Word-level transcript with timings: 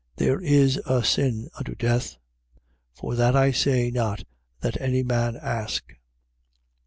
There 0.15 0.41
is 0.41 0.77
a 0.87 1.03
sin 1.03 1.47
unto 1.59 1.75
death. 1.75 2.17
For 2.95 3.13
that 3.13 3.35
I 3.35 3.51
say 3.51 3.91
not 3.91 4.23
that 4.61 4.81
any 4.81 5.03
man 5.03 5.35
ask. 5.35 5.93